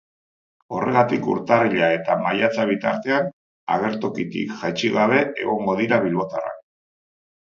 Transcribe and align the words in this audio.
Horregatik, 0.75 1.27
urtarrila 1.33 1.89
eta 1.97 2.15
maiatza 2.21 2.63
bitartean 2.69 3.29
agertokitik 3.75 4.55
jaitsi 4.63 4.91
gabe 4.97 5.21
egongo 5.45 5.77
dira 5.83 6.01
bilbotarrak. 6.07 6.57